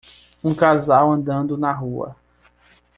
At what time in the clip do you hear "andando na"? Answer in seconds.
1.11-1.71